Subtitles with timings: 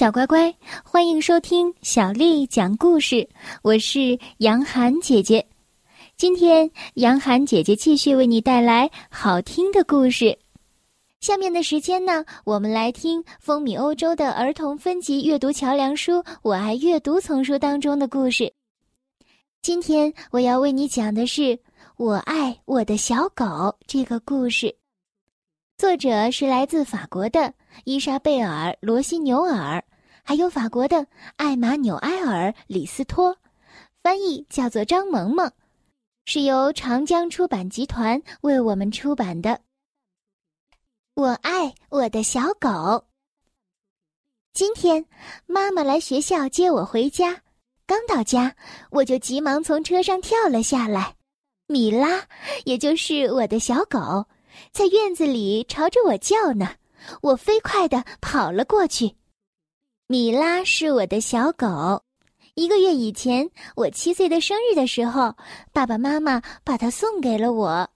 [0.00, 3.28] 小乖乖，欢迎收听小丽讲故事。
[3.60, 5.46] 我是杨涵姐姐，
[6.16, 10.38] 今天杨涵姐姐继续为你带来好听的故事。
[11.20, 18.50] 下面的时间呢，我们来听风靡欧洲的儿童分级阅读桥梁书《我爱阅读》丛书当中的故事。
[19.60, 21.42] 今天我要为你讲的是
[21.98, 23.44] 《我爱我的小狗》
[23.86, 24.74] 这个故事，
[25.76, 27.52] 作者是来自法国的。
[27.84, 29.82] 伊莎贝尔·罗西纽尔，
[30.22, 31.06] 还有法国的
[31.36, 33.36] 艾玛纽埃尔·李斯托，
[34.02, 35.50] 翻译叫做张萌萌，
[36.24, 39.60] 是由长江出版集团为我们出版的。
[41.14, 43.06] 我爱我的小狗。
[44.52, 45.04] 今天
[45.46, 47.42] 妈妈来学校接我回家，
[47.86, 48.54] 刚到家
[48.90, 51.16] 我就急忙从车上跳了下来。
[51.66, 52.26] 米拉，
[52.64, 54.26] 也就是我的小狗，
[54.72, 56.74] 在院子里朝着我叫呢。
[57.22, 59.16] 我飞快地跑了过去。
[60.10, 62.02] 米拉是我的小狗，
[62.54, 65.36] 一个月以前，我七岁的生日的时候，
[65.72, 67.88] 爸爸妈妈把它送给了我。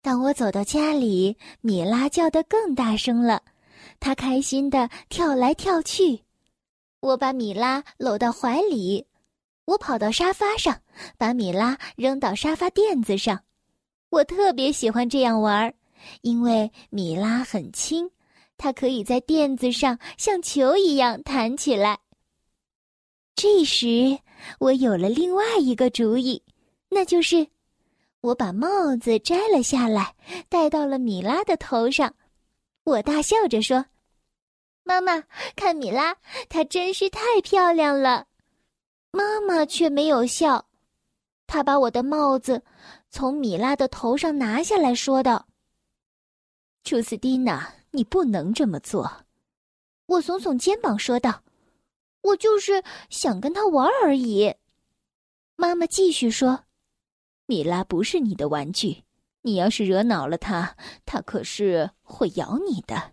[0.00, 3.42] 当我走到家里，米拉叫得更大声了，
[4.00, 6.22] 它开心地跳来跳去。
[7.00, 9.06] 我把米拉搂到怀里，
[9.66, 10.80] 我跑到沙发上，
[11.18, 13.38] 把米拉扔到沙发垫子上。
[14.08, 15.74] 我特别喜欢这样玩儿。
[16.22, 18.10] 因为米拉很轻，
[18.62, 21.98] 它可以在垫子上像球一样弹起来。
[23.34, 24.18] 这时，
[24.58, 26.42] 我有了另外一个主意，
[26.90, 27.48] 那就是
[28.20, 30.14] 我把帽子摘了下来，
[30.50, 32.14] 戴到了米拉的头上。
[32.84, 33.82] 我大笑着说
[34.84, 35.24] ：“妈妈，
[35.56, 36.14] 看米拉，
[36.50, 38.26] 她真是太漂亮了。”
[39.10, 40.66] 妈妈却没有笑，
[41.46, 42.62] 她把我的帽子
[43.08, 45.46] 从米拉的头上拿下来说道。
[46.84, 49.24] 朱斯蒂娜，你不能这么做。
[50.06, 51.42] 我耸耸肩膀说道
[52.22, 54.54] ：“我就是想跟他玩而已。”
[55.56, 56.64] 妈妈继续说
[57.46, 59.04] ：“米拉不是你的玩具，
[59.42, 63.12] 你要是惹恼了他，他可是会咬你的。”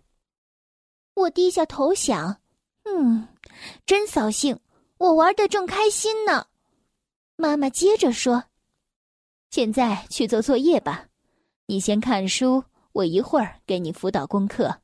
[1.14, 2.40] 我低下头想
[2.84, 3.28] ：“嗯，
[3.84, 4.58] 真扫兴，
[4.98, 6.46] 我玩的正开心呢。”
[7.36, 8.44] 妈妈接着说
[9.50, 11.08] ：“现在去做作业吧，
[11.66, 12.64] 你先看书。”
[12.98, 14.80] 我一会儿给你辅导功课。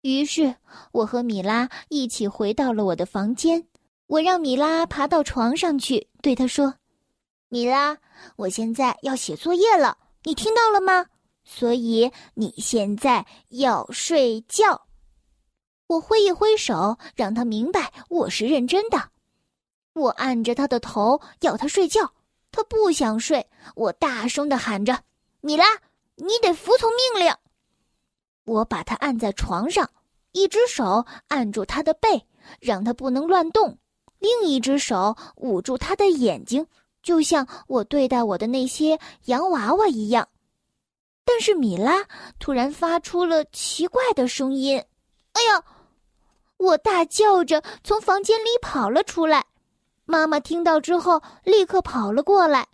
[0.00, 0.56] 于是，
[0.90, 3.68] 我和米拉一起回到了我的房间。
[4.08, 6.74] 我让米拉爬到床上去，对她说
[7.48, 7.98] ：“米拉，
[8.34, 11.06] 我现在要写作业了，你听到了吗？
[11.44, 14.88] 所以你现在要睡觉。”
[15.86, 19.10] 我挥一挥手，让他明白我是认真的。
[19.92, 22.12] 我按着他的头，要他睡觉。
[22.50, 25.04] 他不想睡，我大声的喊着
[25.42, 25.64] ：“米拉！”
[26.16, 27.34] 你得服从命令。
[28.44, 29.88] 我把他按在床上，
[30.32, 32.26] 一只手按住他的背，
[32.60, 33.76] 让他不能乱动；
[34.18, 36.66] 另一只手捂住他的眼睛，
[37.02, 40.28] 就像我对待我的那些洋娃娃一样。
[41.24, 42.04] 但是米拉
[42.40, 44.84] 突然发出了奇怪的声音
[45.34, 45.64] ：“哎呀！”
[46.58, 49.44] 我大叫着从房间里跑了出来。
[50.04, 52.68] 妈妈听到之后，立刻跑了过来。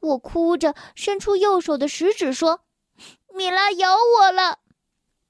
[0.00, 2.60] 我哭着伸出右手的食指说。
[3.38, 4.58] 米拉咬我了，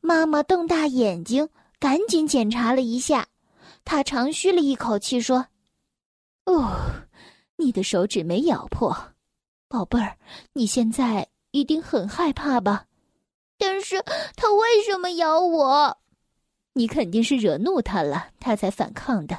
[0.01, 1.47] 妈妈瞪大眼睛，
[1.79, 3.29] 赶紧检查了一下。
[3.85, 5.47] 她长吁了一口气，说
[6.47, 6.73] ：“哦，
[7.57, 8.97] 你的手指没咬破，
[9.69, 10.17] 宝贝儿，
[10.55, 12.87] 你现在一定很害怕吧？
[13.59, 14.03] 但是
[14.35, 15.99] 他为什么咬我？
[16.73, 19.37] 你肯定是惹怒他了，他才反抗的。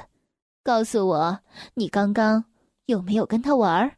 [0.62, 1.40] 告诉我，
[1.74, 2.44] 你刚刚
[2.86, 3.96] 有没有跟他玩？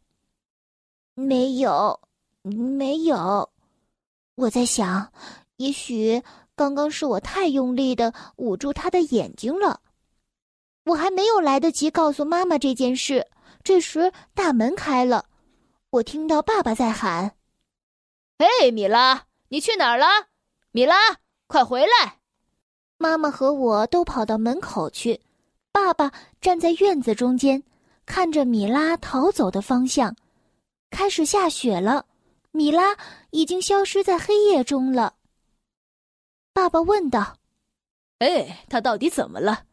[1.12, 2.00] 没有，
[2.40, 3.46] 没有。”
[4.42, 5.12] 我在想，
[5.56, 6.20] 也许
[6.56, 9.80] 刚刚是我太用力的捂住他的眼睛了。
[10.84, 13.28] 我还没有来得及告诉妈妈这件事，
[13.62, 15.26] 这时大门开了，
[15.90, 17.36] 我听到爸爸在喊
[18.36, 20.06] ：“嘿，米拉，你去哪儿了？
[20.72, 20.96] 米拉，
[21.46, 22.18] 快回来！”
[22.98, 25.20] 妈妈和我都跑到门口去，
[25.70, 26.10] 爸爸
[26.40, 27.62] 站在院子中间，
[28.06, 30.16] 看着米拉逃走的方向。
[30.90, 32.06] 开始下雪了。
[32.52, 32.96] 米拉
[33.30, 35.14] 已经消失在黑夜中了。
[36.52, 37.38] 爸爸问道
[38.20, 39.64] ：“哎，他到底怎么了？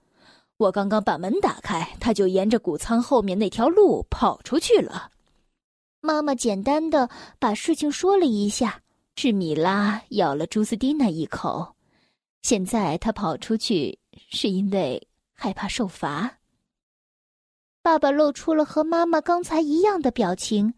[0.57, 5.11] 我刚刚把门打开，他就沿着谷仓后面那条路跑出去了。”
[6.01, 8.81] 妈妈简单的把事情说了一下：
[9.17, 11.75] 是米拉咬了朱斯蒂娜一口，
[12.41, 13.99] 现在他跑出去
[14.29, 16.39] 是因为害怕受罚。
[17.81, 20.73] 爸爸露出了和妈妈刚才一样的表情，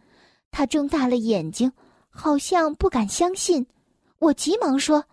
[0.50, 1.71] 他睁大了眼睛。
[2.11, 3.65] 好像不敢相信，
[4.19, 5.05] 我急忙说：“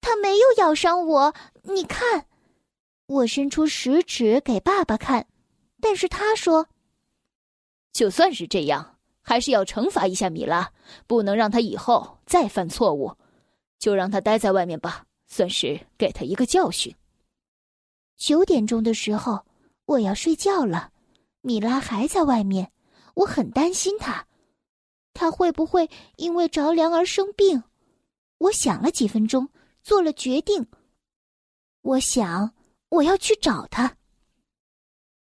[0.00, 1.34] 他没有咬伤我，
[1.64, 2.26] 你看。”
[3.06, 5.26] 我伸出食指给爸爸看，
[5.80, 6.68] 但是他说
[7.92, 10.72] ：“就算是这样，还是要惩罚一下米拉，
[11.08, 13.12] 不能让他以后再犯错误，
[13.80, 16.94] 就让他待在外面吧，算是给他一个教训。”
[18.16, 19.44] 九点钟的时候，
[19.86, 20.92] 我要睡觉了，
[21.40, 22.70] 米拉还在外面，
[23.14, 24.24] 我很担心她，
[25.20, 27.62] 他会不会因为着凉而生病？
[28.38, 29.50] 我想了几分钟，
[29.82, 30.66] 做了决定。
[31.82, 32.54] 我想。
[32.88, 33.96] 我要去找他。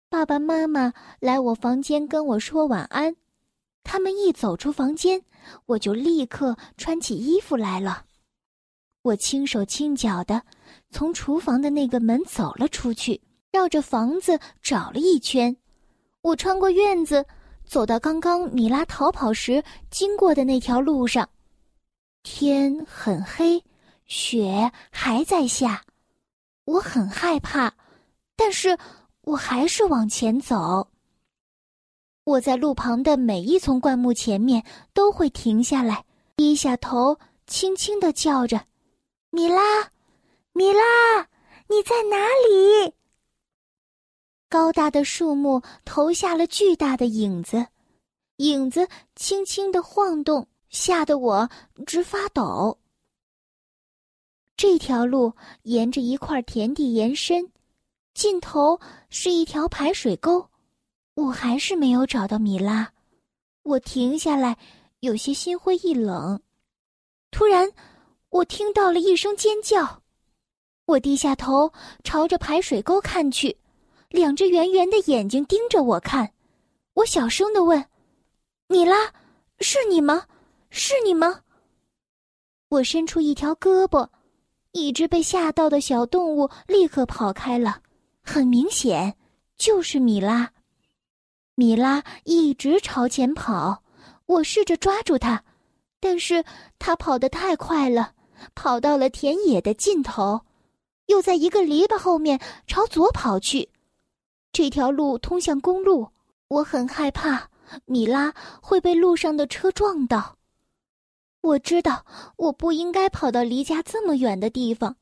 [0.10, 3.16] 爸爸妈妈来我房间跟我说晚安，
[3.84, 5.24] 他们一走出房间，
[5.66, 8.06] 我就立刻穿起衣服来了。
[9.02, 10.44] 我轻手轻脚的
[10.92, 13.20] 从厨房的那个门走了出去，
[13.52, 15.56] 绕着房子找了一圈。
[16.22, 17.26] 我穿过院子，
[17.66, 21.30] 走到刚刚米拉逃跑时经过的那条路上。
[22.24, 23.64] 天很黑，
[24.06, 25.84] 雪还在下。
[26.66, 27.72] 我很害怕，
[28.36, 28.78] 但是
[29.22, 30.88] 我还是往前走。
[32.24, 34.64] 我在路旁的每一丛灌木前面
[34.94, 36.04] 都会停下来，
[36.36, 38.66] 低下头，轻轻的叫着
[39.30, 39.62] ：“米拉，
[40.54, 41.28] 米拉，
[41.68, 42.18] 你在哪
[42.50, 42.92] 里？”
[44.50, 47.66] 高大的树木投下了巨大的影子，
[48.38, 51.50] 影子轻轻的晃动，吓得我
[51.86, 52.78] 直发抖。
[54.56, 55.34] 这条路
[55.64, 57.52] 沿着一块田地延伸，
[58.14, 60.50] 尽头是一条排水沟。
[61.16, 62.92] 我还是没有找到米拉，
[63.64, 64.58] 我停下来，
[65.00, 66.42] 有些心灰意冷。
[67.32, 67.72] 突然，
[68.30, 70.02] 我听到了一声尖叫，
[70.86, 71.72] 我低下头
[72.04, 73.58] 朝着排水沟看去，
[74.10, 76.32] 两只圆圆的眼睛盯着我看。
[76.94, 77.86] 我小声的问
[78.68, 79.14] ：“米拉，
[79.60, 80.26] 是你吗？
[80.70, 81.42] 是你吗？”
[82.70, 84.10] 我伸出一条胳膊。
[84.72, 87.82] 一只被吓到的小动物立刻跑开了，
[88.22, 89.16] 很明显
[89.58, 90.52] 就是米拉。
[91.56, 93.82] 米拉一直朝前跑，
[94.26, 95.42] 我试着抓住它，
[96.02, 96.44] 但是
[96.78, 98.12] 它跑得太快了，
[98.54, 100.42] 跑到了田野的尽头，
[101.06, 102.38] 又在一个篱笆后面
[102.68, 103.70] 朝左跑去。
[104.56, 106.08] 这条路通向公路，
[106.48, 107.50] 我很害怕
[107.84, 110.38] 米拉会被路上的车撞到。
[111.42, 112.06] 我知道
[112.38, 114.96] 我不应该跑到离家这么远的地方，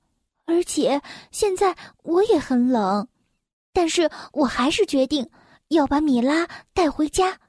[0.45, 3.07] 而且现在我也很冷，
[3.71, 5.29] 但是我还是决定
[5.67, 7.39] 要把米拉带回家。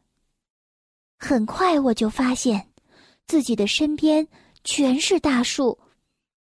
[1.18, 2.68] 很快我就发现，
[3.26, 4.28] 自己的身边
[4.62, 5.78] 全是大树，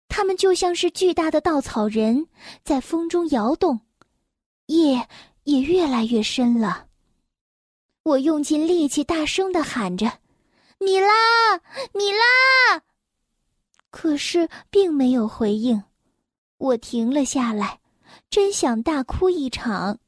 [0.07, 2.29] 它们就像是巨大的稻草人，
[2.63, 3.81] 在风中摇动，
[4.67, 5.09] 夜
[5.49, 6.89] 也越来越深了。
[8.03, 10.21] 我用尽力气，大声的喊着。
[10.79, 11.09] 米拉，
[11.95, 12.83] 米拉。
[13.91, 15.83] 可是并没有回应，
[16.59, 17.81] 我停了下来，
[18.29, 19.99] 真想大哭一场。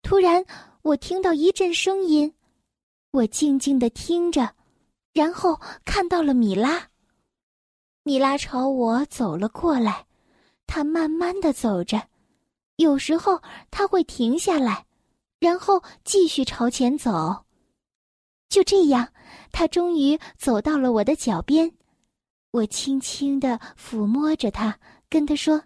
[0.00, 0.42] 突然，
[0.80, 2.32] 我听到一阵声音，
[3.10, 4.54] 我静静的听着，
[5.12, 6.88] 然后看到了米拉。
[8.02, 10.06] 米拉朝我走了过来，
[10.66, 12.08] 她慢慢的走着，
[12.78, 13.40] 有时候
[13.70, 14.86] 它会停下来，
[15.38, 17.44] 然后继续朝前走。
[18.48, 19.12] 就这样。
[19.50, 21.72] 他终于走到了我的脚边，
[22.50, 24.78] 我轻轻的抚摸着他，
[25.08, 25.62] 跟他说：“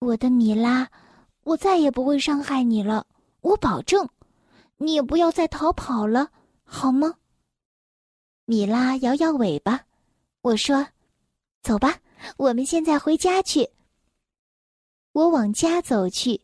[0.00, 0.88] 我的米拉，
[1.44, 3.06] 我再也不会伤害你了，
[3.40, 4.08] 我保证。
[4.76, 6.30] 你也不要再逃跑了，
[6.64, 7.14] 好吗？”
[8.46, 9.86] 米拉摇摇尾巴，
[10.42, 10.86] 我说
[11.62, 11.98] ：“走吧，
[12.36, 13.68] 我们现在回家去。”
[15.12, 16.40] 我往家走去，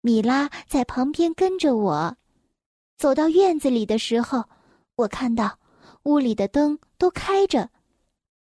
[0.00, 2.16] 米拉在旁边跟着我。
[2.96, 4.44] 走到院子里的时候，
[4.96, 5.58] 我看到。
[6.04, 7.70] 屋里的灯都开着，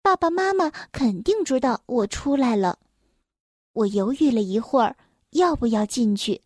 [0.01, 2.79] 爸爸妈妈肯定知道我出来了。
[3.73, 4.97] 我犹豫了一会儿，
[5.31, 6.41] 要不要进去？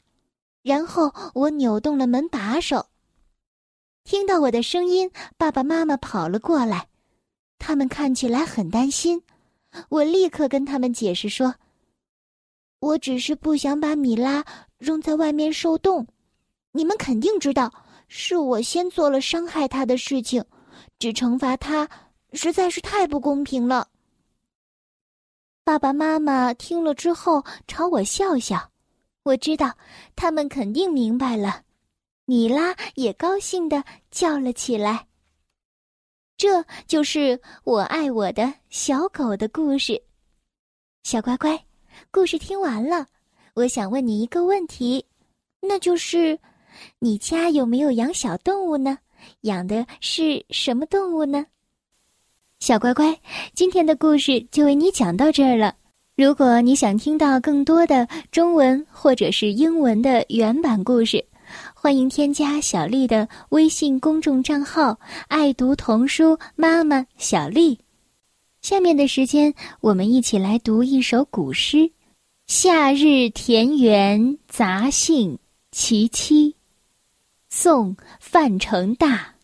[0.62, 2.87] 然后我扭动了门把手。
[4.05, 6.88] 听到我的声音，爸爸妈妈跑了过来，
[7.59, 9.23] 他们看起来很担心。
[9.91, 11.57] 我立刻跟他们解释说
[12.83, 14.45] ：“我只是不想把米拉
[14.77, 16.05] 扔在外面受冻。
[16.73, 17.73] 你们肯定知道，
[18.09, 20.45] 是我先做了伤害他的事情。”
[20.99, 21.89] 只惩罚他，
[22.33, 23.89] 实在是太不公平了。
[25.62, 28.71] 爸爸妈妈听了之后朝我笑笑，
[29.23, 29.77] 我知道
[30.17, 31.62] 他们肯定明白了。
[32.25, 35.07] 米拉也高兴的叫了起来。
[36.37, 40.03] 这就是我爱我的小狗的故事。
[41.05, 41.65] 小乖乖，
[42.11, 43.06] 故事听完了，
[43.54, 45.04] 我想问你一个问题，
[45.61, 46.38] 那就是，
[46.99, 48.99] 你家有没有养小动物呢？
[49.42, 51.47] 养的是什么动物呢？
[52.61, 53.18] 小乖乖，
[53.54, 55.75] 今天的故事就为你讲到这儿了。
[56.16, 61.25] 如果你想听到更多的中文或者是英文的原版故事，
[61.75, 67.78] 欢迎添加小丽的微信公众账号“爱读童书妈妈小丽”。
[68.62, 71.78] 下面的时间，我们一起来读一首古诗
[72.47, 75.35] 《夏日田园杂兴·
[75.73, 76.50] 其七》，
[77.50, 79.35] 宋·范成大。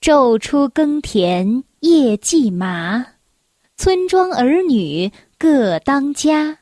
[0.00, 3.04] 昼出耕田夜绩麻。
[3.76, 6.60] 村庄儿女各当家，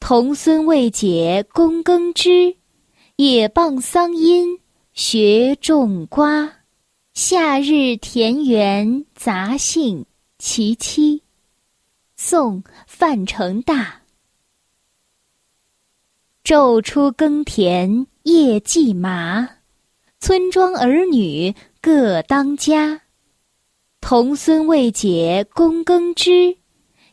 [0.00, 2.56] 童孙未解供耕织，
[3.16, 4.58] 也傍桑阴
[4.94, 6.57] 学种瓜。
[7.20, 10.02] 夏日田园杂兴·
[10.38, 11.20] 其七，
[12.14, 14.02] 宋·范成大。
[16.44, 19.48] 昼出耕田夜绩麻，
[20.20, 23.02] 村庄儿女各当家。
[24.00, 26.56] 童孙未解供耕织，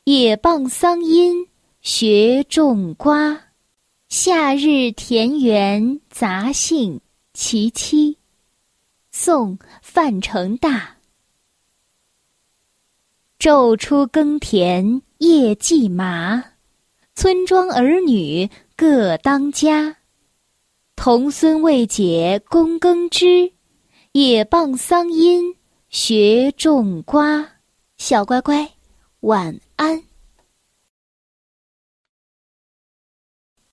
[0.04, 1.48] 也傍桑阴
[1.82, 3.42] 学种瓜。
[4.10, 6.98] 夏日田园杂兴·
[7.34, 8.20] 其七，
[9.12, 9.58] 宋·
[9.96, 10.98] 范成大。
[13.40, 16.44] 昼出耕田夜绩麻，
[17.16, 19.96] 村庄儿女各当家。
[20.98, 23.54] 童孙未解供耕织，
[24.12, 25.56] 也傍桑阴。
[25.88, 27.54] 学种瓜，
[27.96, 28.70] 小乖乖，
[29.22, 30.04] 晚安。